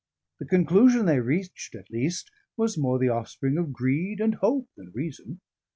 [0.39, 4.91] The conclusion they reached, at least, was more the offspring of greed and hope than
[4.95, 5.41] reason.